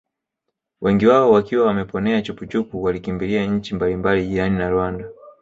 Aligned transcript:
Wengi 0.81 1.07
wao 1.07 1.31
wakiwa 1.31 1.65
Wameponea 1.67 2.21
chupuchupu 2.21 2.83
walikimbilia 2.83 3.45
nchi 3.45 3.75
mbalimbali 3.75 4.27
jirani 4.27 4.57
na 4.57 4.69
Rwanda 4.69 5.05